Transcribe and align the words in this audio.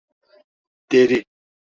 Deri. 0.91 1.23